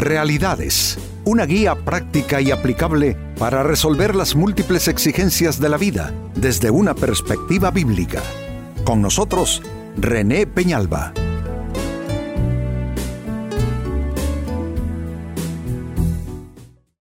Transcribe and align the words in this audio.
Realidades, 0.00 0.96
una 1.26 1.44
guía 1.44 1.74
práctica 1.74 2.40
y 2.40 2.50
aplicable 2.50 3.18
para 3.38 3.62
resolver 3.62 4.16
las 4.16 4.34
múltiples 4.34 4.88
exigencias 4.88 5.60
de 5.60 5.68
la 5.68 5.76
vida 5.76 6.14
desde 6.34 6.70
una 6.70 6.94
perspectiva 6.94 7.70
bíblica. 7.70 8.22
Con 8.82 9.02
nosotros, 9.02 9.60
René 9.98 10.46
Peñalba. 10.46 11.12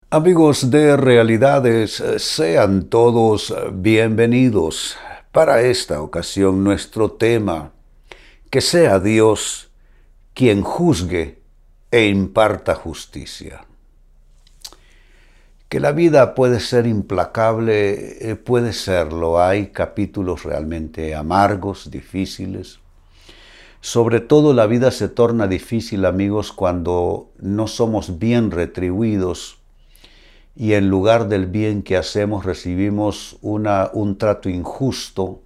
Amigos 0.09 0.71
de 0.71 0.97
Realidades, 0.97 2.03
sean 2.17 2.85
todos 2.85 3.53
bienvenidos. 3.71 4.97
Para 5.31 5.61
esta 5.61 6.01
ocasión 6.01 6.63
nuestro 6.63 7.11
tema, 7.11 7.71
que 8.49 8.61
sea 8.61 8.99
Dios 8.99 9.69
quien 10.33 10.63
juzgue 10.63 11.38
e 11.91 12.07
imparta 12.07 12.75
justicia. 12.75 13.65
Que 15.69 15.79
la 15.79 15.91
vida 15.91 16.33
puede 16.33 16.59
ser 16.59 16.87
implacable, 16.87 18.31
eh, 18.31 18.35
puede 18.35 18.73
serlo. 18.73 19.41
Hay 19.41 19.67
capítulos 19.67 20.43
realmente 20.43 21.13
amargos, 21.15 21.91
difíciles. 21.91 22.79
Sobre 23.81 24.19
todo 24.19 24.53
la 24.53 24.65
vida 24.65 24.91
se 24.91 25.07
torna 25.07 25.47
difícil, 25.47 26.05
amigos, 26.05 26.51
cuando 26.51 27.29
no 27.37 27.67
somos 27.67 28.19
bien 28.19 28.51
retribuidos 28.51 29.59
y 30.55 30.73
en 30.73 30.89
lugar 30.89 31.29
del 31.29 31.45
bien 31.45 31.83
que 31.83 31.95
hacemos 31.95 32.45
recibimos 32.45 33.37
una, 33.41 33.89
un 33.93 34.17
trato 34.17 34.49
injusto, 34.49 35.41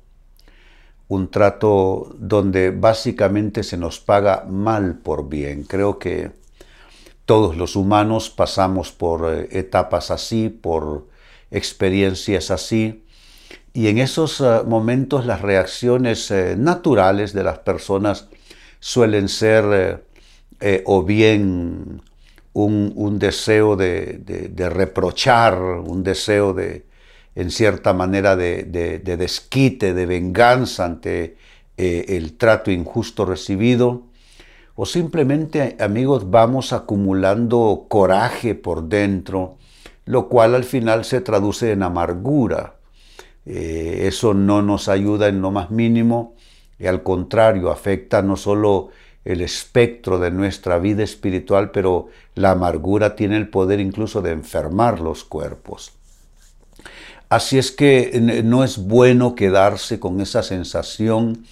un 1.07 1.29
trato 1.29 2.15
donde 2.17 2.71
básicamente 2.71 3.63
se 3.63 3.77
nos 3.77 3.99
paga 3.99 4.45
mal 4.49 4.99
por 4.99 5.29
bien. 5.29 5.63
Creo 5.63 5.99
que 5.99 6.31
todos 7.25 7.55
los 7.55 7.75
humanos 7.75 8.29
pasamos 8.29 8.91
por 8.91 9.31
eh, 9.33 9.47
etapas 9.51 10.11
así, 10.11 10.49
por 10.49 11.07
experiencias 11.51 12.51
así, 12.51 13.05
y 13.73 13.87
en 13.87 13.97
esos 13.97 14.41
eh, 14.41 14.61
momentos 14.65 15.25
las 15.25 15.41
reacciones 15.41 16.29
eh, 16.31 16.55
naturales 16.57 17.33
de 17.33 17.43
las 17.43 17.59
personas 17.59 18.27
suelen 18.79 19.29
ser 19.29 20.05
o 20.85 21.03
bien 21.03 22.01
un, 22.53 23.19
deseo 23.19 23.75
de 23.75 24.69
reprochar, 24.69 25.59
un 25.61 26.03
deseo 26.03 26.53
de, 26.53 26.85
en 27.35 27.51
cierta 27.51 27.93
manera 27.93 28.35
de, 28.35 28.63
desquite, 29.03 29.93
de 29.93 30.05
venganza 30.05 30.85
ante 30.85 31.37
eh, 31.77 32.05
el 32.09 32.37
trato 32.37 32.71
injusto 32.71 33.25
recibido, 33.25 34.03
o 34.75 34.85
simplemente, 34.85 35.77
amigos, 35.79 36.31
vamos 36.31 36.73
acumulando 36.73 37.85
coraje 37.89 38.55
por 38.55 38.83
dentro, 38.83 39.57
lo 40.05 40.27
cual 40.29 40.55
al 40.55 40.63
final 40.63 41.05
se 41.05 41.21
traduce 41.21 41.71
en 41.71 41.83
amargura. 41.83 42.75
Eh, 43.45 44.05
eso 44.07 44.33
no 44.33 44.61
nos 44.61 44.87
ayuda 44.87 45.27
en 45.27 45.41
lo 45.41 45.51
más 45.51 45.69
mínimo 45.69 46.35
y 46.79 46.87
al 46.87 47.03
contrario 47.03 47.69
afecta 47.69 48.21
no 48.21 48.35
solo 48.35 48.89
el 49.25 49.41
espectro 49.41 50.17
de 50.17 50.31
nuestra 50.31 50.79
vida 50.79 51.03
espiritual, 51.03 51.71
pero 51.71 52.07
la 52.35 52.51
amargura 52.51 53.15
tiene 53.15 53.37
el 53.37 53.49
poder 53.49 53.79
incluso 53.79 54.21
de 54.21 54.31
enfermar 54.31 54.99
los 54.99 55.23
cuerpos. 55.23 55.93
Así 57.33 57.57
es 57.57 57.71
que 57.71 58.11
no 58.43 58.63
es 58.63 58.77
bueno 58.77 59.33
quedarse 59.33 59.99
con 59.99 60.21
esa 60.21 60.43
sensación 60.43 61.47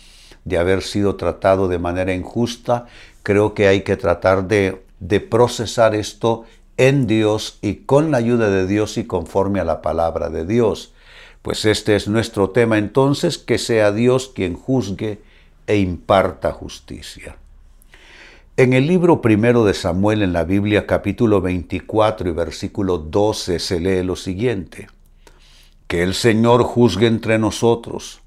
de 0.46 0.60
haber 0.60 0.84
sido 0.84 1.16
tratado 1.16 1.68
de 1.68 1.80
manera 1.80 2.14
injusta. 2.14 2.86
Creo 3.24 3.56
que 3.56 3.68
hay 3.68 3.82
que 3.82 3.98
tratar 3.98 4.48
de, 4.48 4.84
procesar 5.22 5.96
esto 5.96 6.46
en 6.78 7.08
Dios 7.08 7.58
y 7.64 7.78
con 7.78 8.12
la 8.12 8.18
ayuda 8.18 8.52
de 8.52 8.68
Dios 8.68 9.00
y 9.00 9.06
conforme 9.06 9.60
a 9.60 9.64
la 9.64 9.82
palabra 9.82 10.30
de 10.30 10.46
Dios. 10.46 10.94
Pues 11.42 11.66
este 11.66 11.96
es 11.96 12.08
nuestro 12.08 12.52
tema 12.52 12.78
entonces, 12.78 13.40
que 13.40 13.58
sea 13.58 13.92
Dios 13.92 14.32
quien 14.36 14.54
juzgue 14.54 15.18
e 15.66 15.78
imparta 15.78 16.52
justicia. 16.52 17.38
En 18.56 18.74
el 18.74 18.86
libro 18.86 19.20
primero 19.20 19.66
de 19.66 19.74
Samuel 19.74 20.22
en 20.22 20.32
la 20.32 20.44
Biblia 20.44 20.86
capítulo 20.86 21.42
24 21.42 22.30
y 22.30 22.34
versículo 22.34 23.00
12 23.00 23.58
se 23.58 23.80
lee 23.80 24.04
lo 24.04 24.16
siguiente. 24.16 24.88
Que 25.92 26.04
el 26.04 26.14
Señor 26.14 26.64
juzgue 26.64 27.06
entre 27.06 27.38
nosotros. 27.38 28.22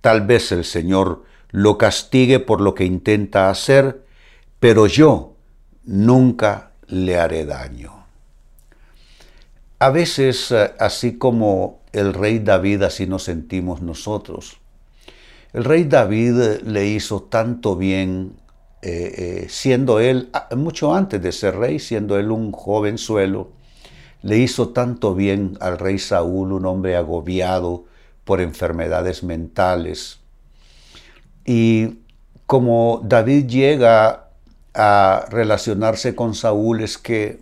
Tal 0.00 0.26
vez 0.26 0.50
el 0.50 0.64
Señor 0.64 1.22
lo 1.52 1.78
castigue 1.78 2.40
por 2.40 2.60
lo 2.60 2.74
que 2.74 2.86
intenta 2.86 3.50
hacer, 3.50 4.02
pero 4.58 4.88
yo 4.88 5.36
nunca 5.84 6.72
le 6.88 7.16
haré 7.16 7.46
daño. 7.46 8.04
A 9.78 9.90
veces, 9.90 10.50
eh, 10.50 10.72
así 10.80 11.18
como 11.18 11.82
el 11.92 12.14
rey 12.14 12.40
David, 12.40 12.82
así 12.82 13.06
nos 13.06 13.22
sentimos 13.22 13.80
nosotros. 13.80 14.58
El 15.52 15.62
rey 15.62 15.84
David 15.84 16.62
le 16.64 16.84
hizo 16.88 17.22
tanto 17.22 17.76
bien, 17.76 18.32
eh, 18.82 19.44
eh, 19.44 19.46
siendo 19.48 20.00
él, 20.00 20.30
mucho 20.56 20.92
antes 20.92 21.22
de 21.22 21.30
ser 21.30 21.58
rey, 21.58 21.78
siendo 21.78 22.18
él 22.18 22.32
un 22.32 22.50
jovenzuelo, 22.50 23.52
le 24.22 24.38
hizo 24.38 24.70
tanto 24.70 25.14
bien 25.14 25.56
al 25.60 25.78
rey 25.78 25.98
Saúl, 25.98 26.52
un 26.52 26.66
hombre 26.66 26.96
agobiado 26.96 27.84
por 28.24 28.40
enfermedades 28.40 29.22
mentales. 29.22 30.18
Y 31.44 31.98
como 32.46 33.00
David 33.04 33.46
llega 33.46 34.28
a 34.74 35.26
relacionarse 35.30 36.14
con 36.14 36.34
Saúl 36.34 36.82
es 36.82 36.98
que 36.98 37.40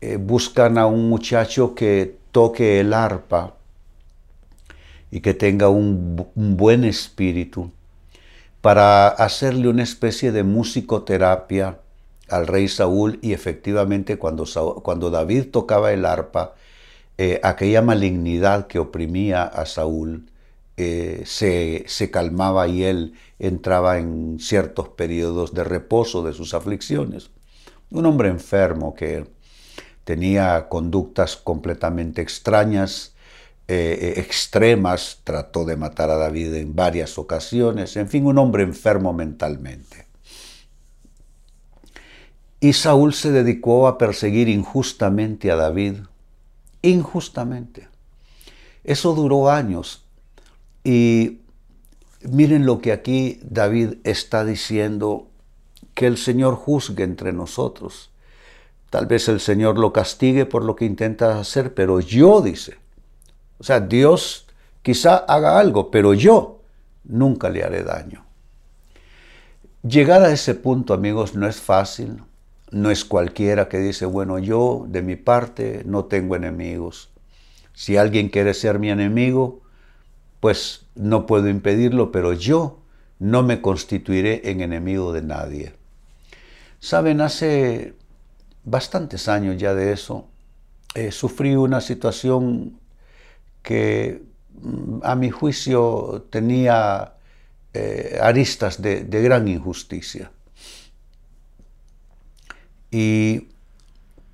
eh, 0.00 0.16
buscan 0.16 0.78
a 0.78 0.86
un 0.86 1.08
muchacho 1.08 1.74
que 1.74 2.16
toque 2.30 2.80
el 2.80 2.92
arpa 2.92 3.54
y 5.10 5.20
que 5.20 5.34
tenga 5.34 5.68
un, 5.68 6.26
un 6.34 6.56
buen 6.56 6.84
espíritu 6.84 7.70
para 8.60 9.08
hacerle 9.08 9.68
una 9.68 9.82
especie 9.82 10.32
de 10.32 10.44
musicoterapia 10.44 11.78
al 12.28 12.46
rey 12.46 12.68
Saúl 12.68 13.18
y 13.22 13.32
efectivamente 13.32 14.18
cuando, 14.18 14.44
cuando 14.82 15.10
David 15.10 15.48
tocaba 15.50 15.92
el 15.92 16.04
arpa, 16.04 16.54
eh, 17.16 17.40
aquella 17.42 17.82
malignidad 17.82 18.66
que 18.66 18.78
oprimía 18.78 19.42
a 19.42 19.66
Saúl 19.66 20.30
eh, 20.76 21.22
se, 21.26 21.84
se, 21.88 22.10
calmaba 22.10 22.68
y 22.68 22.84
él 22.84 23.14
entraba 23.40 23.98
en 23.98 24.38
ciertos 24.38 24.90
periodos 24.90 25.52
de 25.52 25.64
reposo 25.64 26.22
de 26.22 26.32
sus 26.32 26.54
aflicciones. 26.54 27.30
Un 27.90 28.06
hombre 28.06 28.28
enfermo 28.28 28.94
que 28.94 29.26
tenía 30.04 30.68
conductas 30.68 31.36
completamente 31.36 32.22
extrañas, 32.22 33.14
eh, 33.66 34.14
extremas, 34.16 35.20
trató 35.24 35.64
de 35.64 35.76
matar 35.76 36.10
a 36.10 36.16
David 36.16 36.54
en 36.54 36.74
varias 36.74 37.18
ocasiones, 37.18 37.96
en 37.96 38.08
fin, 38.08 38.24
un 38.24 38.38
hombre 38.38 38.62
enfermo 38.62 39.12
mentalmente. 39.12 40.07
Y 42.60 42.72
Saúl 42.72 43.14
se 43.14 43.30
dedicó 43.30 43.86
a 43.86 43.98
perseguir 43.98 44.48
injustamente 44.48 45.50
a 45.50 45.56
David, 45.56 45.98
injustamente. 46.82 47.88
Eso 48.84 49.14
duró 49.14 49.50
años. 49.50 50.04
Y 50.82 51.40
miren 52.22 52.66
lo 52.66 52.80
que 52.80 52.92
aquí 52.92 53.38
David 53.42 53.94
está 54.04 54.44
diciendo, 54.44 55.28
que 55.98 56.06
el 56.06 56.16
Señor 56.16 56.54
juzgue 56.54 57.02
entre 57.02 57.32
nosotros. 57.32 58.10
Tal 58.88 59.06
vez 59.06 59.28
el 59.28 59.40
Señor 59.40 59.78
lo 59.78 59.92
castigue 59.92 60.46
por 60.46 60.62
lo 60.62 60.76
que 60.76 60.84
intenta 60.84 61.40
hacer, 61.40 61.74
pero 61.74 61.98
yo, 61.98 62.40
dice. 62.40 62.76
O 63.58 63.64
sea, 63.64 63.80
Dios 63.80 64.46
quizá 64.82 65.16
haga 65.16 65.58
algo, 65.58 65.90
pero 65.90 66.14
yo 66.14 66.60
nunca 67.02 67.50
le 67.50 67.64
haré 67.64 67.82
daño. 67.82 68.24
Llegar 69.82 70.22
a 70.22 70.30
ese 70.30 70.54
punto, 70.54 70.94
amigos, 70.94 71.34
no 71.34 71.48
es 71.48 71.60
fácil. 71.60 72.22
No 72.70 72.90
es 72.90 73.04
cualquiera 73.04 73.68
que 73.68 73.78
dice, 73.78 74.04
bueno, 74.06 74.38
yo 74.38 74.84
de 74.88 75.02
mi 75.02 75.16
parte 75.16 75.82
no 75.86 76.04
tengo 76.04 76.36
enemigos. 76.36 77.10
Si 77.72 77.96
alguien 77.96 78.28
quiere 78.28 78.54
ser 78.54 78.78
mi 78.78 78.90
enemigo, 78.90 79.62
pues 80.40 80.86
no 80.94 81.26
puedo 81.26 81.48
impedirlo, 81.48 82.12
pero 82.12 82.32
yo 82.32 82.80
no 83.18 83.42
me 83.42 83.60
constituiré 83.60 84.50
en 84.50 84.60
enemigo 84.60 85.12
de 85.12 85.22
nadie. 85.22 85.74
Saben, 86.80 87.20
hace 87.20 87.94
bastantes 88.64 89.28
años 89.28 89.56
ya 89.58 89.74
de 89.74 89.92
eso, 89.92 90.26
eh, 90.94 91.10
sufrí 91.10 91.56
una 91.56 91.80
situación 91.80 92.78
que 93.62 94.22
mm, 94.60 95.00
a 95.02 95.14
mi 95.14 95.30
juicio 95.30 96.26
tenía 96.30 97.14
eh, 97.72 98.18
aristas 98.20 98.80
de 98.82 99.22
gran 99.22 99.48
injusticia. 99.48 100.30
Y 102.90 103.48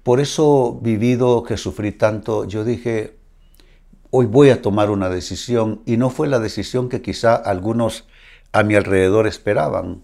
por 0.02 0.20
eso, 0.20 0.78
vivido 0.82 1.42
que 1.44 1.56
sufrí 1.56 1.92
tanto, 1.92 2.44
yo 2.46 2.64
dije, 2.64 3.16
hoy 4.10 4.26
voy 4.26 4.50
a 4.50 4.62
tomar 4.62 4.90
una 4.90 5.08
decisión 5.10 5.82
y 5.86 5.96
no 5.96 6.10
fue 6.10 6.28
la 6.28 6.38
decisión 6.38 6.88
que 6.88 7.02
quizá 7.02 7.34
algunos 7.34 8.06
a 8.52 8.62
mi 8.62 8.74
alrededor 8.76 9.26
esperaban. 9.26 10.02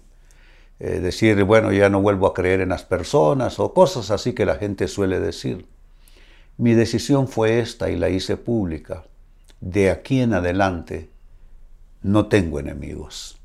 eh, 0.80 1.00
decir, 1.00 1.44
bueno, 1.44 1.72
ya 1.72 1.88
no 1.90 2.00
vuelvo 2.02 2.26
a 2.26 2.34
creer 2.34 2.60
en 2.60 2.70
las 2.70 2.84
personas 2.84 3.60
o 3.60 3.74
cosas 3.74 4.10
así 4.10 4.32
que 4.34 4.46
la 4.46 4.56
gente 4.56 4.88
suele 4.88 5.20
decir. 5.20 5.66
Mi 6.58 6.74
decisión 6.74 7.28
fue 7.28 7.60
esta 7.60 7.90
y 7.90 7.96
la 7.96 8.10
hice 8.10 8.36
pública. 8.36 9.04
De 9.60 9.90
aquí 9.90 10.20
en 10.22 10.34
adelante 10.34 11.10
no 12.02 12.28
tengo 12.28 12.60
enemigos. 12.60 13.39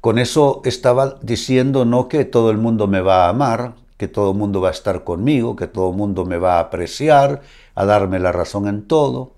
Con 0.00 0.18
eso 0.18 0.62
estaba 0.64 1.18
diciendo 1.22 1.84
no 1.84 2.08
que 2.08 2.24
todo 2.24 2.50
el 2.50 2.58
mundo 2.58 2.86
me 2.86 3.00
va 3.00 3.26
a 3.26 3.30
amar, 3.30 3.74
que 3.96 4.06
todo 4.06 4.30
el 4.30 4.38
mundo 4.38 4.60
va 4.60 4.68
a 4.68 4.72
estar 4.72 5.02
conmigo, 5.02 5.56
que 5.56 5.66
todo 5.66 5.90
el 5.90 5.96
mundo 5.96 6.24
me 6.24 6.38
va 6.38 6.56
a 6.56 6.60
apreciar, 6.60 7.42
a 7.74 7.84
darme 7.84 8.20
la 8.20 8.30
razón 8.30 8.68
en 8.68 8.86
todo, 8.86 9.32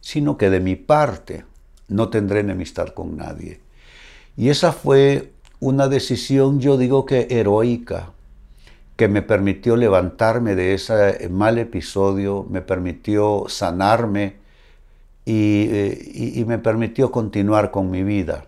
sino 0.00 0.38
que 0.38 0.48
de 0.48 0.60
mi 0.60 0.74
parte 0.74 1.44
no 1.88 2.08
tendré 2.08 2.40
enemistad 2.40 2.88
con 2.88 3.16
nadie. 3.16 3.60
Y 4.36 4.48
esa 4.48 4.72
fue 4.72 5.32
una 5.60 5.88
decisión, 5.88 6.60
yo 6.60 6.78
digo 6.78 7.04
que 7.04 7.28
heroica, 7.30 8.12
que 8.96 9.08
me 9.08 9.20
permitió 9.20 9.76
levantarme 9.76 10.54
de 10.54 10.74
ese 10.74 11.28
mal 11.28 11.58
episodio, 11.58 12.46
me 12.48 12.62
permitió 12.62 13.44
sanarme 13.48 14.36
y, 15.26 15.68
eh, 15.70 16.44
me 16.46 16.58
permitió 16.58 17.10
continuar 17.10 17.70
con 17.70 17.90
mi 17.90 18.02
vida. 18.02 18.46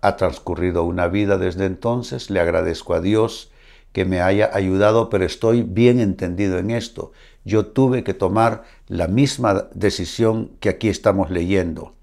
Ha 0.00 0.16
transcurrido 0.16 0.84
una 0.84 1.08
vida 1.08 1.38
desde 1.38 1.66
entonces, 1.66 2.30
le 2.30 2.40
agradezco 2.40 2.94
a 2.94 3.00
Dios 3.00 3.50
que 3.92 4.04
me 4.04 4.20
haya 4.20 4.50
ayudado, 4.52 5.10
pero 5.10 5.24
estoy 5.24 5.62
bien 5.62 5.98
entendido 6.00 6.58
en 6.58 6.70
esto. 6.70 7.12
Yo 7.44 7.66
tuve 7.66 8.04
que 8.04 8.14
tomar 8.14 8.64
la 8.86 9.08
misma 9.08 9.68
decisión 9.74 10.52
que 10.60 10.68
aquí 10.68 10.88
estamos 10.88 11.30
leyendo. 11.30 11.94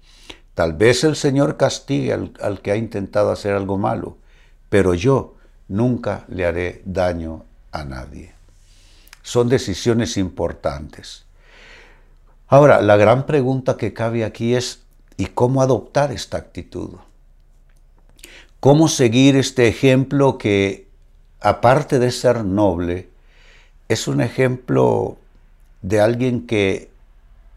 Tal 0.54 0.72
vez 0.72 1.04
el 1.04 1.16
Señor 1.16 1.56
castigue 1.56 2.12
al, 2.12 2.60
que 2.62 2.72
ha 2.72 2.76
intentado 2.76 3.30
hacer 3.30 3.54
algo 3.54 3.78
malo, 3.78 4.16
pero 4.68 4.94
yo 4.94 5.36
nunca 5.68 6.24
le 6.28 6.46
haré 6.46 6.82
daño 6.84 7.44
a 7.72 7.84
nadie. 7.84 8.32
Son 9.22 9.48
decisiones 9.48 10.16
importantes. 10.16 11.26
Ahora, 12.48 12.80
la 12.80 12.96
gran 12.96 13.26
pregunta 13.26 13.76
que 13.76 13.92
cabe 13.92 14.24
aquí 14.24 14.54
es, 14.54 14.82
¿y 15.16 15.26
cómo 15.26 15.62
adoptar 15.62 16.12
esta 16.12 16.38
actitud? 16.38 16.90
¿Cómo 18.66 18.88
seguir 18.88 19.36
este 19.36 19.68
ejemplo 19.68 20.38
que, 20.38 20.88
aparte 21.40 22.00
de 22.00 22.10
ser 22.10 22.44
noble, 22.44 23.08
es 23.86 24.08
un 24.08 24.20
ejemplo 24.20 25.18
de 25.82 26.00
alguien 26.00 26.48
que 26.48 26.90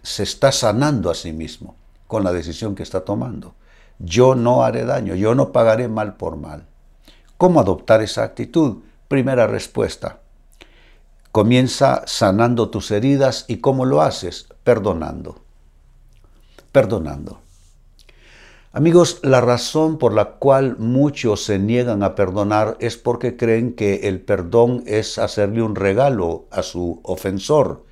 se 0.04 0.22
está 0.22 0.52
sanando 0.52 1.10
a 1.10 1.16
sí 1.16 1.34
mismo? 1.34 1.76
con 2.06 2.24
la 2.24 2.32
decisión 2.32 2.76
que 2.76 2.84
está 2.84 3.06
tomando. 3.06 3.56
Yo 3.98 4.36
no 4.36 4.64
haré 4.64 4.86
daño, 4.86 5.16
yo 5.16 5.34
no 5.34 5.52
pagaré 5.52 5.88
mal 5.88 6.16
por 6.16 6.36
mal. 6.36 6.68
¿Cómo 7.38 7.60
adoptar 7.60 8.04
esa 8.04 8.22
actitud? 8.22 8.84
Primera 9.08 9.48
respuesta. 9.48 10.20
Comienza 11.32 12.04
sanando 12.06 12.70
tus 12.70 12.92
heridas 12.92 13.46
y 13.48 13.58
¿cómo 13.58 13.84
lo 13.84 14.04
haces? 14.04 14.48
Perdonando. 14.64 15.42
Perdonando. 16.72 17.42
Amigos, 18.72 19.20
la 19.24 19.42
razón 19.42 19.98
por 19.98 20.14
la 20.14 20.34
cual 20.34 20.78
muchos 20.78 21.44
se 21.44 21.58
niegan 21.58 22.04
a 22.04 22.14
perdonar 22.14 22.78
es 22.80 22.98
porque 22.98 23.36
creen 23.36 23.74
que 23.74 24.08
el 24.08 24.22
perdón 24.22 24.84
es 24.86 25.18
hacerle 25.18 25.64
un 25.64 25.76
regalo 25.76 26.46
a 26.52 26.62
su 26.62 27.00
ofensor, 27.02 27.84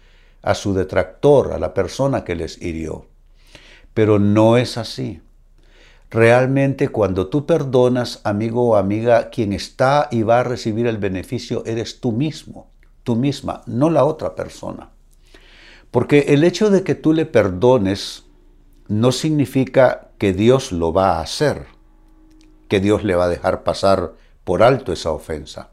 a 0.43 0.53
su 0.53 0.75
detractor, 0.75 1.53
a 1.53 1.57
la 1.57 1.73
persona 1.73 2.23
que 2.23 2.35
les 2.35 2.61
hirió. 2.61 3.07
Pero 3.95 4.19
no 4.19 4.55
es 4.55 4.77
así. 4.77 5.19
Realmente 6.11 6.89
cuando 6.89 7.25
tú 7.25 7.47
perdonas, 7.47 8.21
amigo 8.23 8.69
o 8.69 8.75
amiga, 8.75 9.31
quien 9.31 9.53
está 9.53 10.07
y 10.11 10.21
va 10.21 10.41
a 10.41 10.43
recibir 10.43 10.85
el 10.85 10.99
beneficio 10.99 11.63
eres 11.65 11.99
tú 11.99 12.11
mismo, 12.11 12.69
tú 13.01 13.15
misma, 13.15 13.63
no 13.65 13.89
la 13.89 14.05
otra 14.05 14.35
persona. 14.35 14.91
Porque 15.89 16.25
el 16.27 16.43
hecho 16.43 16.69
de 16.69 16.83
que 16.83 16.93
tú 16.93 17.13
le 17.13 17.25
perdones 17.25 18.25
no 18.87 19.11
significa 19.11 20.06
que 20.17 20.33
Dios 20.33 20.71
lo 20.71 20.93
va 20.93 21.17
a 21.17 21.21
hacer, 21.21 21.67
que 22.67 22.79
Dios 22.79 23.03
le 23.03 23.15
va 23.15 23.25
a 23.25 23.29
dejar 23.29 23.63
pasar 23.63 24.13
por 24.43 24.63
alto 24.63 24.91
esa 24.91 25.11
ofensa. 25.11 25.71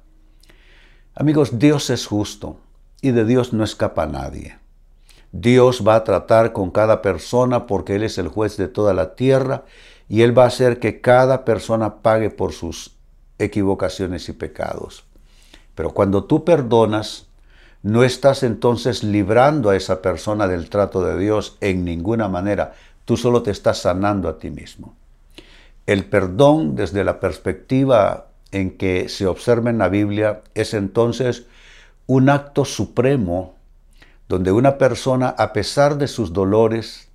Amigos, 1.14 1.58
Dios 1.58 1.90
es 1.90 2.06
justo 2.06 2.58
y 3.00 3.12
de 3.12 3.24
Dios 3.24 3.52
no 3.52 3.64
escapa 3.64 4.06
nadie. 4.06 4.58
Dios 5.32 5.82
va 5.86 5.96
a 5.96 6.04
tratar 6.04 6.52
con 6.52 6.70
cada 6.70 7.02
persona 7.02 7.66
porque 7.66 7.96
Él 7.96 8.04
es 8.04 8.18
el 8.18 8.28
juez 8.28 8.56
de 8.56 8.68
toda 8.68 8.94
la 8.94 9.14
tierra 9.14 9.64
y 10.08 10.22
Él 10.22 10.36
va 10.36 10.44
a 10.44 10.48
hacer 10.48 10.78
que 10.78 11.00
cada 11.00 11.44
persona 11.44 12.02
pague 12.02 12.30
por 12.30 12.52
sus 12.52 12.96
equivocaciones 13.38 14.28
y 14.28 14.32
pecados. 14.32 15.04
Pero 15.74 15.90
cuando 15.90 16.24
tú 16.24 16.44
perdonas, 16.44 17.26
no 17.82 18.02
estás 18.02 18.42
entonces 18.42 19.02
librando 19.02 19.70
a 19.70 19.76
esa 19.76 20.00
persona 20.02 20.46
del 20.46 20.70
trato 20.70 21.04
de 21.04 21.18
Dios 21.18 21.58
en 21.60 21.84
ninguna 21.84 22.28
manera. 22.28 22.74
Tú 23.04 23.16
solo 23.16 23.42
te 23.42 23.50
estás 23.50 23.78
sanando 23.78 24.28
a 24.28 24.38
ti 24.38 24.50
mismo. 24.50 24.96
El 25.86 26.06
perdón 26.06 26.76
desde 26.76 27.04
la 27.04 27.20
perspectiva 27.20 28.28
en 28.50 28.76
que 28.76 29.08
se 29.08 29.26
observa 29.26 29.70
en 29.70 29.78
la 29.78 29.88
Biblia 29.88 30.42
es 30.54 30.74
entonces 30.74 31.46
un 32.06 32.28
acto 32.30 32.64
supremo 32.64 33.54
donde 34.28 34.52
una 34.52 34.78
persona, 34.78 35.28
a 35.28 35.52
pesar 35.52 35.98
de 35.98 36.08
sus 36.08 36.32
dolores, 36.32 37.08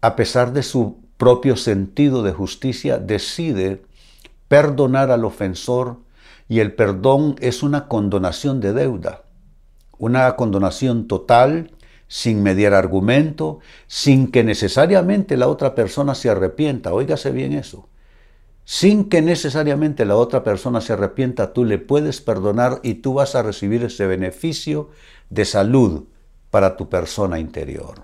a 0.00 0.16
pesar 0.16 0.52
de 0.52 0.62
su 0.62 0.98
propio 1.16 1.56
sentido 1.56 2.22
de 2.22 2.32
justicia, 2.32 2.98
decide 2.98 3.82
perdonar 4.48 5.10
al 5.10 5.24
ofensor 5.24 5.98
y 6.48 6.60
el 6.60 6.72
perdón 6.74 7.36
es 7.40 7.62
una 7.62 7.86
condonación 7.88 8.60
de 8.60 8.72
deuda, 8.72 9.22
una 9.98 10.34
condonación 10.36 11.06
total, 11.06 11.70
sin 12.08 12.42
mediar 12.42 12.74
argumento, 12.74 13.60
sin 13.86 14.30
que 14.32 14.42
necesariamente 14.42 15.36
la 15.36 15.46
otra 15.46 15.74
persona 15.74 16.14
se 16.14 16.30
arrepienta. 16.30 16.92
Óigase 16.92 17.30
bien 17.30 17.52
eso. 17.52 17.88
Sin 18.64 19.08
que 19.08 19.22
necesariamente 19.22 20.04
la 20.04 20.16
otra 20.16 20.42
persona 20.42 20.80
se 20.80 20.94
arrepienta, 20.94 21.52
tú 21.52 21.64
le 21.64 21.78
puedes 21.78 22.20
perdonar 22.20 22.80
y 22.82 22.94
tú 22.94 23.14
vas 23.14 23.34
a 23.34 23.42
recibir 23.42 23.84
ese 23.84 24.06
beneficio 24.06 24.90
de 25.30 25.44
salud, 25.44 26.04
para 26.50 26.76
tu 26.76 26.88
persona 26.88 27.38
interior. 27.38 28.02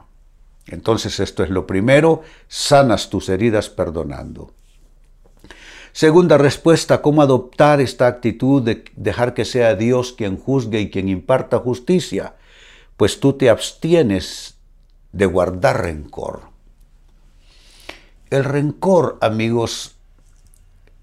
Entonces 0.66 1.20
esto 1.20 1.42
es 1.42 1.50
lo 1.50 1.66
primero, 1.66 2.22
sanas 2.48 3.10
tus 3.10 3.28
heridas 3.28 3.68
perdonando. 3.68 4.52
Segunda 5.92 6.38
respuesta, 6.38 7.02
¿cómo 7.02 7.22
adoptar 7.22 7.80
esta 7.80 8.06
actitud 8.06 8.62
de 8.62 8.84
dejar 8.96 9.32
que 9.34 9.44
sea 9.44 9.76
Dios 9.76 10.12
quien 10.12 10.36
juzgue 10.36 10.80
y 10.80 10.90
quien 10.90 11.08
imparta 11.08 11.58
justicia? 11.58 12.34
Pues 12.96 13.20
tú 13.20 13.32
te 13.34 13.50
abstienes 13.50 14.56
de 15.12 15.26
guardar 15.26 15.82
rencor. 15.82 16.42
El 18.30 18.44
rencor, 18.44 19.18
amigos, 19.20 19.96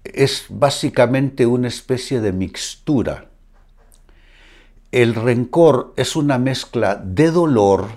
es 0.04 0.46
básicamente 0.48 1.46
una 1.46 1.68
especie 1.68 2.20
de 2.20 2.32
mixtura 2.32 3.28
el 4.92 5.14
rencor 5.14 5.94
es 5.96 6.16
una 6.16 6.38
mezcla 6.38 6.96
de 6.96 7.30
dolor, 7.30 7.88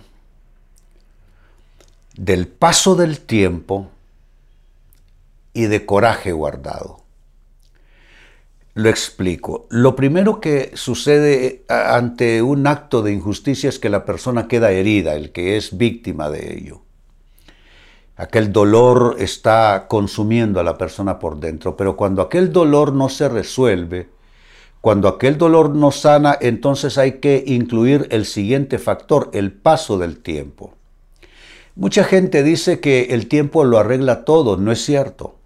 del 2.16 2.48
paso 2.48 2.96
del 2.96 3.20
tiempo 3.20 3.90
y 5.52 5.66
de 5.66 5.86
coraje 5.86 6.32
guardado. 6.32 7.02
Lo 8.76 8.90
explico. 8.90 9.68
Lo 9.70 9.96
primero 9.96 10.42
que 10.42 10.72
sucede 10.74 11.64
ante 11.70 12.42
un 12.42 12.68
acto 12.68 13.02
de 13.02 13.14
injusticia 13.14 13.70
es 13.70 13.80
que 13.80 13.90
la 13.90 14.04
persona 14.04 14.50
queda 14.50 14.72
herida, 14.72 15.16
el 15.16 15.32
que 15.32 15.56
es 15.56 15.78
víctima 15.78 16.30
de 16.30 16.58
ello. 16.58 16.82
Aquel 18.18 18.52
dolor 18.52 19.16
está 19.18 19.86
consumiendo 19.88 20.60
a 20.60 20.64
la 20.64 20.78
persona 20.78 21.20
por 21.20 21.40
dentro, 21.40 21.78
pero 21.78 21.96
cuando 21.96 22.22
aquel 22.22 22.52
dolor 22.52 22.92
no 22.92 23.08
se 23.08 23.30
resuelve, 23.30 24.10
cuando 24.82 25.08
aquel 25.08 25.38
dolor 25.38 25.70
no 25.70 25.92
sana, 25.92 26.38
entonces 26.42 26.98
hay 26.98 27.20
que 27.20 27.46
incluir 27.48 28.10
el 28.12 28.26
siguiente 28.26 28.78
factor, 28.78 29.30
el 29.32 29.54
paso 29.54 29.98
del 29.98 30.18
tiempo. 30.18 30.74
Mucha 31.76 32.04
gente 32.04 32.44
dice 32.44 32.82
que 32.82 33.04
el 33.12 33.28
tiempo 33.30 33.64
lo 33.64 33.78
arregla 33.78 34.26
todo, 34.26 34.58
no 34.58 34.74
es 34.74 34.84
cierto. 34.84 35.38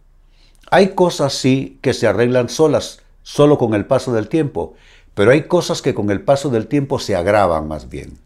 Hay 0.72 0.90
cosas 0.90 1.34
sí 1.34 1.78
que 1.84 1.94
se 1.94 2.08
arreglan 2.08 2.50
solas, 2.50 3.04
solo 3.30 3.58
con 3.58 3.74
el 3.74 3.86
paso 3.86 4.14
del 4.14 4.28
tiempo, 4.28 4.74
pero 5.14 5.32
hay 5.32 5.44
cosas 5.44 5.82
que 5.82 5.94
con 5.94 6.10
el 6.10 6.22
paso 6.22 6.50
del 6.50 6.68
tiempo 6.68 7.00
se 7.00 7.16
agravan 7.16 7.68
más 7.68 7.90
bien. 7.90 8.18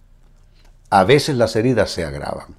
A 0.89 1.03
veces 1.03 1.36
las 1.36 1.55
heridas 1.55 1.91
se 1.91 2.05
agravan. 2.05 2.55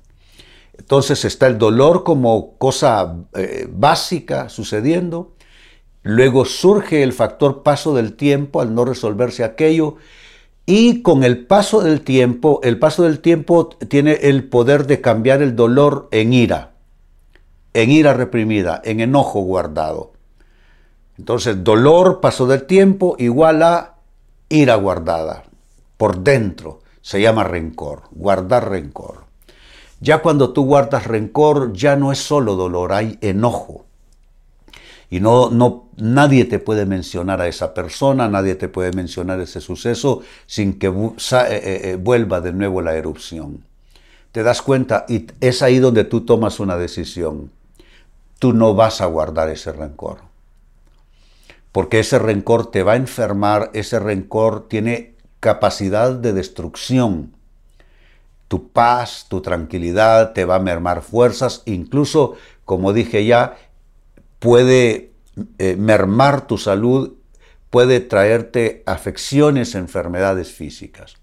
Entonces 0.77 1.25
está 1.25 1.47
el 1.47 1.57
dolor 1.57 2.05
como 2.05 2.57
cosa 2.59 3.17
eh, 3.35 3.69
básica 3.71 4.49
sucediendo, 4.49 5.35
Luego 6.05 6.45
surge 6.45 7.03
el 7.03 7.15
factor 7.15 7.63
paso 7.63 7.95
del 7.95 8.13
tiempo 8.13 8.61
al 8.61 8.75
no 8.75 8.85
resolverse 8.85 9.43
aquello. 9.43 9.97
Y 10.67 11.01
con 11.01 11.25
el 11.25 11.47
paso 11.47 11.81
del 11.81 12.03
tiempo, 12.03 12.61
el 12.63 12.79
paso 12.79 13.05
del 13.05 13.21
tiempo 13.21 13.71
tiene 13.89 14.13
el 14.13 14.45
poder 14.45 14.87
de 14.87 15.01
cambiar 15.01 15.41
el 15.41 15.57
dolor 15.57 16.09
en 16.11 16.35
ira, 16.35 16.73
en 17.73 17.91
ira 17.91 18.13
reprimida, 18.13 18.81
en 18.85 19.01
enojo 19.01 19.41
guardado. 19.41 20.14
Entonces, 21.19 21.63
dolor, 21.63 22.21
paso 22.21 22.47
del 22.47 22.65
tiempo, 22.65 23.17
igual 23.19 23.63
a 23.63 23.95
ira 24.49 24.75
guardada. 24.77 25.45
Por 25.97 26.19
dentro 26.19 26.81
se 27.03 27.21
llama 27.21 27.45
rencor, 27.45 28.03
guardar 28.11 28.71
rencor. 28.71 29.25
Ya 30.01 30.23
cuando 30.23 30.53
tú 30.53 30.65
guardas 30.65 31.07
rencor, 31.07 31.73
ya 31.73 31.97
no 31.97 32.13
es 32.13 32.19
solo 32.19 32.57
dolor, 32.57 32.93
hay 32.93 33.19
enojo. 33.21 33.85
Y 35.11 35.21
no, 35.21 35.89
nadie 35.97 36.45
te 36.45 36.59
puede 36.59 36.87
mencionar 36.87 37.41
a 37.41 37.47
esa 37.47 37.73
persona, 37.73 38.29
nadie 38.29 38.55
te 38.57 38.69
puede 38.69 38.93
mencionar 38.93 39.41
ese 39.41 39.61
suceso 39.61 40.23
sin 40.47 40.79
que 40.79 40.89
eh, 40.89 40.93
eh, 40.93 41.81
eh, 41.85 41.99
vuelva 42.01 42.41
de 42.41 42.53
nuevo 42.53 42.83
la 42.83 42.97
erupción. 42.97 43.65
Te 44.33 44.43
das 44.43 44.61
cuenta 44.61 45.05
y 45.09 45.27
es 45.41 45.63
ahí 45.63 45.79
donde 45.79 46.05
tú 46.05 46.23
tomas 46.23 46.59
una 46.59 46.77
decisión. 46.77 47.53
Tú 48.41 48.53
no 48.53 48.75
vas 48.75 49.01
a 49.01 49.07
guardar 49.07 49.49
ese 49.51 49.73
rencor. 49.73 50.19
Porque 51.75 51.99
ese 51.99 52.21
rencor 52.21 52.71
te 52.71 52.85
va 52.85 52.93
a 52.93 52.97
enfermar, 52.97 53.73
ese 53.75 53.99
rencor 53.99 54.69
tiene 54.69 55.17
capacidad 55.41 56.13
de 56.13 56.33
destrucción. 56.33 57.35
Tu 58.47 58.69
paz, 58.69 59.27
tu 59.29 59.41
tranquilidad 59.41 60.35
te 60.35 60.45
va 60.45 60.55
a 60.55 60.61
mermar 60.61 61.03
fuerzas, 61.03 61.63
incluso, 61.65 62.37
como 62.65 62.93
dije 62.93 63.27
ya, 63.27 63.57
puede 64.39 65.11
eh, 65.59 65.75
mermar 65.77 66.47
tu 66.47 66.59
salud, 66.59 67.15
puede 67.71 67.99
traerte 67.99 68.85
afecciones, 68.87 69.75
enfermedades 69.75 70.53
físicas. 70.53 71.17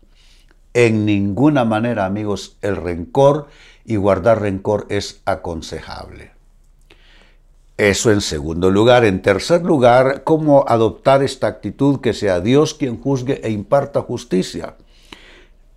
En 0.74 1.05
ninguna 1.05 1.63
manera, 1.63 2.05
amigos, 2.05 2.58
el 2.62 2.75
rencor 2.75 3.48
y 3.86 3.96
guardar 3.96 4.41
rencor 4.41 4.86
es 4.89 5.22
aconsejable. 5.24 6.40
Eso 7.78 8.12
en 8.12 8.22
segundo 8.22 8.70
lugar. 8.70 9.06
En 9.06 9.22
tercer 9.22 9.63
lugar, 9.63 10.24
cómo 10.24 10.66
adoptar 10.68 11.24
esta 11.24 11.48
actitud 11.48 12.00
que 12.01 12.13
sea 12.13 12.40
Dios 12.40 12.74
quien 12.74 13.00
juzgue 13.00 13.42
e 13.44 13.51
imparta 13.51 14.01
justicia. 14.01 14.78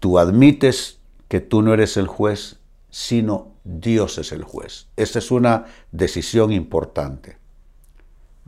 Tú 0.00 0.18
admites 0.18 0.98
que 1.28 1.40
tú 1.40 1.62
no 1.62 1.72
eres 1.72 1.96
el 1.96 2.06
juez, 2.06 2.58
sino 2.90 3.54
Dios 3.64 4.18
es 4.18 4.32
el 4.32 4.44
juez. 4.44 4.88
Esa 4.96 5.18
es 5.18 5.30
una 5.30 5.64
decisión 5.90 6.52
importante. 6.52 7.38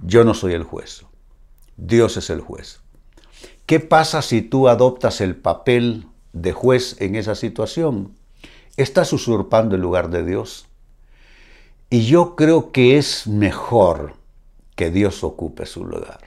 Yo 0.03 0.25
no 0.25 0.35
soy 0.35 0.53
el 0.53 0.63
juez. 0.63 1.05
Dios 1.77 2.17
es 2.17 2.31
el 2.31 2.41
juez. 2.41 2.81
¿Qué 3.65 3.81
pasa 3.81 4.23
si 4.23 4.43
tú 4.43 4.69
adoptas 4.69 5.21
el 5.21 5.35
papel 5.35 6.07
de 6.33 6.53
juez 6.53 7.01
en 7.01 7.17
esa 7.17 7.35
situación? 7.35 8.15
Estás 8.77 9.13
usurpando 9.13 9.75
el 9.75 9.81
lugar 9.81 10.11
de 10.11 10.25
Dios. 10.25 10.69
Y 11.89 12.07
yo 12.07 12.35
creo 12.35 12.73
que 12.73 12.99
es 12.99 13.27
mejor 13.27 14.15
que 14.75 14.91
Dios 14.91 15.23
ocupe 15.25 15.67
su 15.67 15.85
lugar. 15.85 16.21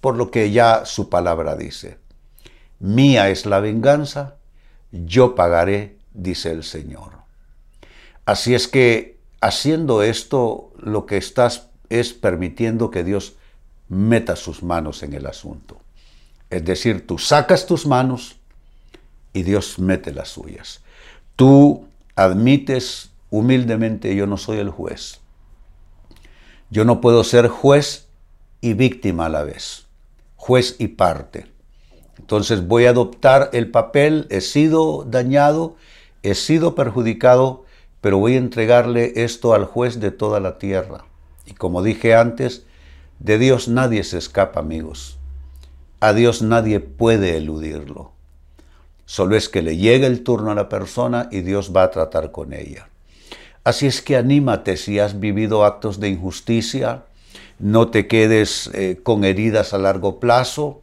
Por 0.00 0.16
lo 0.16 0.30
que 0.30 0.50
ya 0.50 0.84
su 0.84 1.08
palabra 1.08 1.56
dice. 1.56 1.98
Mía 2.78 3.28
es 3.28 3.46
la 3.46 3.60
venganza, 3.60 4.36
yo 4.90 5.34
pagaré, 5.34 5.98
dice 6.12 6.50
el 6.50 6.64
Señor. 6.64 7.12
Así 8.24 8.54
es 8.54 8.68
que 8.68 9.18
haciendo 9.40 10.02
esto, 10.02 10.72
lo 10.78 11.06
que 11.06 11.16
estás 11.16 11.68
es 11.88 12.12
permitiendo 12.12 12.90
que 12.90 13.04
Dios 13.04 13.34
meta 13.88 14.36
sus 14.36 14.62
manos 14.62 15.02
en 15.02 15.12
el 15.12 15.26
asunto. 15.26 15.78
Es 16.48 16.64
decir, 16.64 17.06
tú 17.06 17.18
sacas 17.18 17.66
tus 17.66 17.86
manos 17.86 18.36
y 19.32 19.42
Dios 19.42 19.78
mete 19.78 20.12
las 20.12 20.28
suyas. 20.30 20.80
Tú 21.36 21.86
admites 22.16 23.09
humildemente, 23.30 24.14
yo 24.14 24.26
no 24.26 24.36
soy 24.36 24.58
el 24.58 24.70
juez. 24.70 25.20
Yo 26.70 26.84
no 26.84 27.00
puedo 27.00 27.24
ser 27.24 27.48
juez 27.48 28.08
y 28.60 28.74
víctima 28.74 29.26
a 29.26 29.30
la 29.30 29.42
vez, 29.42 29.86
juez 30.36 30.76
y 30.78 30.88
parte. 30.88 31.46
Entonces 32.18 32.66
voy 32.66 32.84
a 32.84 32.90
adoptar 32.90 33.50
el 33.52 33.70
papel, 33.70 34.26
he 34.30 34.40
sido 34.40 35.04
dañado, 35.04 35.76
he 36.22 36.34
sido 36.34 36.74
perjudicado, 36.74 37.64
pero 38.00 38.18
voy 38.18 38.34
a 38.34 38.38
entregarle 38.38 39.12
esto 39.16 39.54
al 39.54 39.64
juez 39.64 40.00
de 40.00 40.10
toda 40.10 40.38
la 40.38 40.58
tierra. 40.58 41.06
Y 41.46 41.54
como 41.54 41.82
dije 41.82 42.14
antes, 42.14 42.66
de 43.18 43.38
Dios 43.38 43.68
nadie 43.68 44.04
se 44.04 44.18
escapa, 44.18 44.60
amigos. 44.60 45.18
A 45.98 46.12
Dios 46.12 46.42
nadie 46.42 46.80
puede 46.80 47.36
eludirlo. 47.36 48.12
Solo 49.06 49.34
es 49.34 49.48
que 49.48 49.62
le 49.62 49.76
llegue 49.76 50.06
el 50.06 50.22
turno 50.22 50.52
a 50.52 50.54
la 50.54 50.68
persona 50.68 51.28
y 51.32 51.40
Dios 51.40 51.72
va 51.74 51.82
a 51.82 51.90
tratar 51.90 52.30
con 52.30 52.52
ella. 52.52 52.89
Así 53.70 53.86
es 53.86 54.02
que 54.02 54.16
anímate 54.16 54.76
si 54.76 54.98
has 54.98 55.20
vivido 55.20 55.64
actos 55.64 56.00
de 56.00 56.08
injusticia, 56.08 57.04
no 57.60 57.86
te 57.86 58.08
quedes 58.08 58.68
eh, 58.74 58.98
con 59.00 59.24
heridas 59.24 59.72
a 59.72 59.78
largo 59.78 60.18
plazo, 60.18 60.82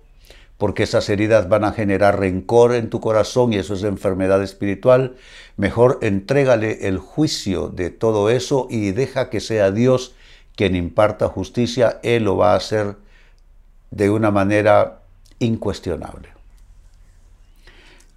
porque 0.58 0.84
esas 0.84 1.10
heridas 1.10 1.50
van 1.50 1.66
a 1.66 1.74
generar 1.74 2.18
rencor 2.18 2.74
en 2.74 2.90
tu 2.90 3.02
corazón 3.02 3.52
y 3.52 3.58
eso 3.58 3.74
es 3.74 3.84
enfermedad 3.84 4.42
espiritual. 4.42 5.18
Mejor 5.58 6.00
entrégale 6.02 6.88
el 6.88 6.98
juicio 6.98 7.68
de 7.68 7.90
todo 7.90 8.30
eso 8.30 8.68
y 8.70 8.92
deja 8.92 9.30
que 9.30 9.42
sea 9.42 9.72
Dios 9.72 10.16
quien 10.56 10.74
imparta 10.74 11.28
justicia, 11.28 12.00
Él 12.04 12.24
lo 12.24 12.38
va 12.38 12.54
a 12.54 12.56
hacer 12.56 12.96
de 13.92 14.10
una 14.10 14.32
manera 14.32 15.02
incuestionable. 15.40 16.37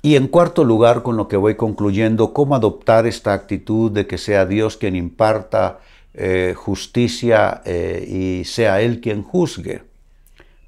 Y 0.02 0.16
en 0.16 0.28
cuarto 0.28 0.64
lugar, 0.64 1.02
con 1.02 1.16
lo 1.16 1.28
que 1.28 1.36
voy 1.36 1.56
concluyendo, 1.56 2.32
cómo 2.32 2.54
adoptar 2.54 3.06
esta 3.06 3.34
actitud 3.34 3.90
de 3.90 4.06
que 4.06 4.16
sea 4.16 4.46
Dios 4.46 4.78
quien 4.78 4.96
imparta 4.96 5.80
eh, 6.14 6.54
justicia 6.56 7.60
eh, 7.66 8.06
y 8.08 8.44
sea 8.44 8.80
Él 8.80 9.00
quien 9.00 9.22
juzgue. 9.22 9.82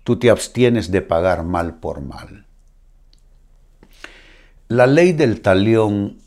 Tú 0.05 0.19
te 0.19 0.29
abstienes 0.29 0.91
de 0.91 1.01
pagar 1.01 1.45
mal 1.45 1.77
por 1.77 2.03
mal. 2.03 2.45
La 4.69 4.87
ley 4.87 5.13
del 5.13 5.41
talión 5.41 6.19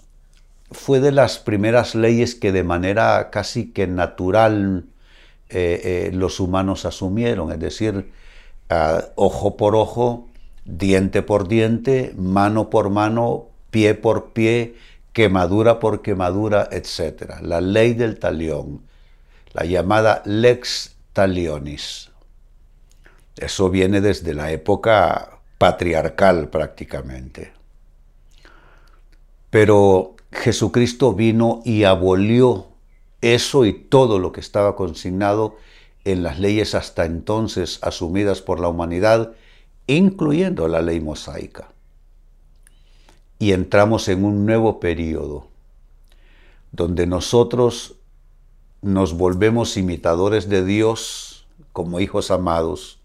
fue 0.72 1.00
de 1.00 1.12
las 1.12 1.38
primeras 1.38 1.94
leyes 1.94 2.34
que 2.34 2.52
de 2.52 2.64
manera 2.64 3.30
casi 3.30 3.72
que 3.72 3.86
natural 3.86 4.86
eh, 5.50 6.10
los 6.14 6.40
humanos 6.40 6.86
asumieron, 6.86 7.52
es 7.52 7.60
decir, 7.60 8.12
ah, 8.70 9.06
ojo 9.16 9.58
por 9.58 9.76
ojo, 9.76 10.28
diente 10.66 11.22
por 11.22 11.48
diente, 11.48 12.14
mano 12.18 12.70
por 12.70 12.90
mano, 12.90 13.48
pie 13.70 13.94
por 13.94 14.34
pie, 14.34 14.76
quemadura 15.14 15.80
por 15.80 16.02
quemadura, 16.02 16.68
etc. 16.72 17.40
La 17.42 17.62
ley 17.62 17.94
del 17.94 18.20
talión, 18.20 18.82
la 19.54 19.66
llamada 19.66 20.22
lex 20.26 20.96
talionis. 21.14 22.12
Eso 23.38 23.70
viene 23.70 24.02
desde 24.02 24.34
la 24.34 24.52
época 24.52 25.40
patriarcal 25.58 26.50
prácticamente. 26.50 27.54
Pero 29.50 30.16
Jesucristo 30.32 31.14
vino 31.14 31.62
y 31.64 31.84
abolió 31.84 32.68
eso 33.22 33.66
y 33.66 33.74
todo 33.74 34.20
lo 34.20 34.32
que 34.32 34.42
estaba 34.42 34.76
consignado 34.76 35.56
en 36.04 36.24
las 36.24 36.40
leyes 36.40 36.76
hasta 36.76 37.06
entonces 37.06 37.80
asumidas 37.82 38.42
por 38.42 38.60
la 38.60 38.68
humanidad, 38.68 39.34
incluyendo 39.88 40.68
la 40.68 40.82
ley 40.82 41.00
mosaica. 41.00 41.70
Y 43.40 43.52
entramos 43.52 44.08
en 44.08 44.24
un 44.24 44.46
nuevo 44.46 44.80
periodo, 44.80 45.48
donde 46.72 47.06
nosotros 47.08 47.96
nos 48.82 49.14
volvemos 49.14 49.78
imitadores 49.78 50.48
de 50.50 50.64
Dios 50.64 51.46
como 51.72 52.00
hijos 52.00 52.32
amados, 52.32 53.00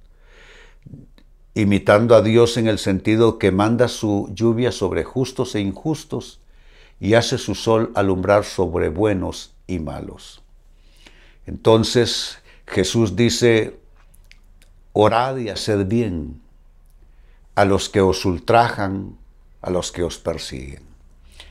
imitando 1.55 2.15
a 2.15 2.23
Dios 2.23 2.57
en 2.57 2.69
el 2.69 2.79
sentido 2.79 3.39
que 3.39 3.51
manda 3.51 3.89
su 3.89 4.31
lluvia 4.35 4.73
sobre 4.73 5.05
justos 5.05 5.55
e 5.55 5.61
injustos 5.61 6.41
y 7.01 7.15
hace 7.15 7.39
su 7.39 7.55
sol 7.55 7.91
alumbrar 7.95 8.45
sobre 8.45 8.89
buenos 8.89 9.53
y 9.67 9.79
malos. 9.81 10.43
Entonces 11.47 12.39
Jesús 12.67 13.17
dice, 13.17 13.81
orad 14.93 15.39
y 15.39 15.49
haced 15.49 15.87
bien 15.87 16.41
a 17.55 17.65
los 17.65 17.89
que 17.89 18.01
os 18.01 18.25
ultrajan, 18.25 19.17
a 19.63 19.71
los 19.71 19.93
que 19.93 20.03
os 20.03 20.19
persiguen. 20.19 20.83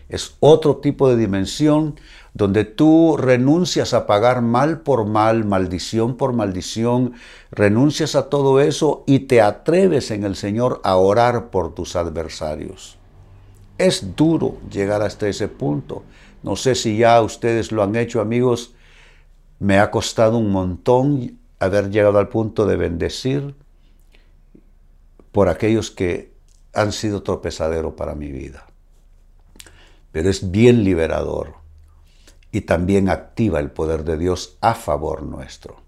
Es 0.08 0.36
otro 0.40 0.78
tipo 0.78 1.08
de 1.08 1.18
dimensión 1.18 2.00
donde 2.34 2.66
tú 2.66 3.16
renuncias 3.18 3.94
a 3.94 4.08
pagar 4.08 4.42
mal 4.42 4.82
por 4.82 5.06
mal, 5.06 5.46
maldición 5.46 6.18
por 6.18 6.34
maldición, 6.34 7.14
renuncias 7.52 8.16
a 8.16 8.30
todo 8.30 8.60
eso 8.60 9.04
y 9.06 9.20
te 9.20 9.42
atreves 9.42 10.10
en 10.10 10.24
el 10.24 10.36
Señor 10.36 10.82
a 10.84 10.96
orar 10.96 11.50
por 11.52 11.76
tus 11.76 11.96
adversarios. 11.96 12.98
Es 13.78 14.16
duro 14.16 14.58
llegar 14.72 15.04
hasta 15.04 15.28
ese 15.28 15.48
punto, 15.48 16.04
no 16.42 16.56
sé 16.56 16.76
si 16.76 16.98
ya 16.98 17.22
ustedes 17.22 17.72
lo 17.72 17.84
han 17.84 17.96
hecho, 17.96 18.22
amigos. 18.22 18.74
Me 19.60 19.80
ha 19.80 19.92
costado 19.92 20.38
un 20.38 20.52
montón 20.52 21.38
haber 21.60 21.90
llegado 21.90 22.18
al 22.18 22.30
punto 22.30 22.66
de 22.66 22.78
bendecir 22.78 23.56
por 25.32 25.50
aquellos 25.50 25.92
que 25.92 26.34
han 26.74 26.92
sido 26.92 27.24
tropezadero 27.24 27.96
para 27.96 28.16
mi 28.16 28.32
vida. 28.32 28.68
Pero 30.12 30.30
es 30.30 30.52
bien 30.52 30.84
liberador 30.84 31.56
y 32.52 32.62
también 32.62 33.10
activa 33.10 33.60
el 33.60 33.72
poder 33.72 34.04
de 34.04 34.18
Dios 34.18 34.58
a 34.62 34.74
favor 34.74 35.24
nuestro. 35.24 35.82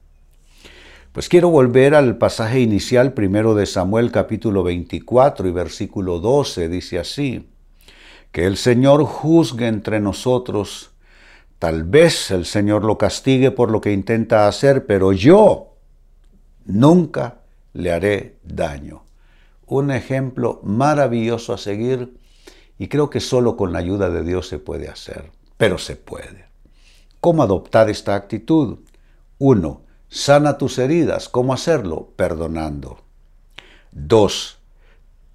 Pues 1.12 1.28
quiero 1.28 1.50
volver 1.50 1.96
al 1.96 2.18
pasaje 2.18 2.62
inicial 2.62 3.14
primero 3.14 3.54
de 3.54 3.66
Samuel 3.66 4.12
capítulo 4.12 4.64
24 4.64 5.48
y 5.48 5.52
versículo 5.52 6.20
12. 6.20 6.70
Dice 6.70 7.00
así, 7.00 7.50
que 8.32 8.46
el 8.46 8.58
Señor 8.58 9.04
juzgue 9.04 9.68
entre 9.68 10.00
nosotros. 10.00 10.92
Tal 11.60 11.84
vez 11.84 12.32
el 12.32 12.46
Señor 12.46 12.84
lo 12.84 12.98
castigue 12.98 13.52
por 13.52 13.72
lo 13.72 13.82
que 13.82 13.92
intenta 13.92 14.48
hacer, 14.48 14.86
pero 14.86 15.12
yo 15.12 15.76
nunca 16.66 17.42
le 17.74 17.92
haré 17.92 18.38
daño. 18.44 19.04
Un 19.72 19.90
ejemplo 19.90 20.60
maravilloso 20.64 21.54
a 21.54 21.58
seguir 21.58 22.20
y 22.78 22.90
creo 22.90 23.10
que 23.10 23.22
solo 23.22 23.56
con 23.56 23.72
la 23.72 23.80
ayuda 23.80 24.10
de 24.10 24.22
Dios 24.22 24.50
se 24.50 24.60
puede 24.60 24.90
hacer, 24.90 25.32
pero 25.56 25.78
se 25.78 25.96
puede. 25.96 26.44
¿Cómo 27.22 27.42
adoptar 27.42 27.90
esta 27.90 28.16
actitud? 28.16 28.80
Uno, 29.38 29.84
sana 30.10 30.58
tus 30.58 30.78
heridas. 30.78 31.30
¿Cómo 31.30 31.54
hacerlo? 31.54 32.12
Perdonando. 32.18 32.98
Dos, 33.94 34.58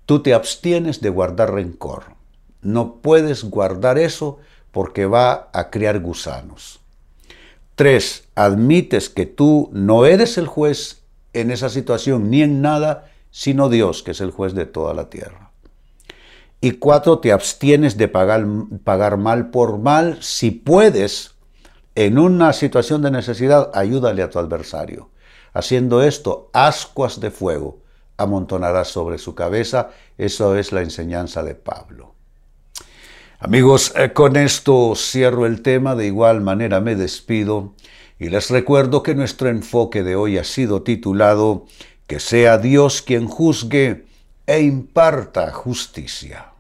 tú 0.05 0.23
te 0.23 0.35
abstienes 0.35 1.00
de 1.00 1.09
guardar 1.09 1.55
rencor. 1.55 2.05
No 2.61 2.97
puedes 2.97 3.43
guardar 3.43 3.97
eso 3.97 4.37
porque 4.71 5.07
va 5.07 5.49
a 5.55 5.71
criar 5.71 6.00
gusanos. 6.00 6.81
Tres, 7.75 8.28
admites 8.35 9.09
que 9.09 9.25
tú 9.25 9.71
no 9.73 10.05
eres 10.05 10.37
el 10.37 10.47
juez 10.47 11.05
en 11.33 11.50
esa 11.50 11.71
situación 11.71 12.28
ni 12.28 12.43
en 12.43 12.61
nada, 12.61 13.11
sino 13.37 13.69
Dios, 13.69 14.02
que 14.02 14.12
es 14.12 14.23
el 14.23 14.31
juez 14.31 14.55
de 14.55 14.64
toda 14.64 14.95
la 14.95 15.11
tierra. 15.11 15.50
Y 16.62 16.71
cuatro, 16.73 17.19
te 17.19 17.33
abstienes 17.33 17.99
de 17.99 18.09
pagar, 18.09 18.47
pagar 18.83 19.19
mal 19.19 19.50
por 19.50 19.76
mal. 19.76 20.16
Si 20.23 20.50
puedes, 20.50 21.35
en 21.95 22.19
una 22.19 22.55
situación 22.55 23.02
de 23.02 23.11
necesidad, 23.11 23.71
ayúdale 23.75 24.23
a 24.23 24.31
tu 24.31 24.38
adversario. 24.38 25.11
Haciendo 25.52 26.02
esto, 26.02 26.49
ascuas 26.55 27.21
de 27.21 27.31
fuego 27.31 27.83
amontonarás 28.16 28.88
sobre 28.88 29.19
su 29.19 29.35
cabeza. 29.35 29.90
Eso 30.16 30.57
es 30.57 30.73
la 30.73 30.81
enseñanza 30.81 31.43
de 31.43 31.55
Pablo. 31.55 32.14
Amigos, 33.38 33.93
eh, 33.97 34.14
con 34.14 34.37
esto 34.37 34.95
cierro 34.97 35.45
el 35.45 35.61
tema, 35.61 35.95
de 35.95 36.07
igual 36.07 36.40
manera 36.40 36.81
me 36.81 36.97
despido 36.97 37.75
y 38.19 38.31
les 38.31 38.49
recuerdo 38.49 39.02
que 39.02 39.14
nuestro 39.14 39.50
enfoque 39.50 40.02
de 40.02 40.16
hoy 40.16 40.38
ha 40.38 40.45
sido 40.45 40.83
titulado 40.83 41.66
Que 42.06 42.20
sea 42.20 42.58
Dios 42.58 43.02
quien 43.02 43.26
juzgue 43.26 44.06
e 44.46 44.60
imparta 44.60 45.50
justicia. 45.50 46.52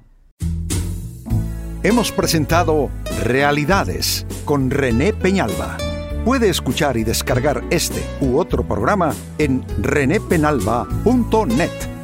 Hemos 1.84 2.10
presentado 2.10 2.90
Realidades 3.22 4.26
con 4.44 4.70
René 4.70 5.12
Peñalba. 5.12 5.76
Puede 6.24 6.48
escuchar 6.48 6.96
y 6.96 7.04
descargar 7.04 7.62
este 7.70 8.02
u 8.20 8.38
otro 8.38 8.66
programa 8.66 9.14
en 9.38 9.64
renépenalba.net. 9.80 11.95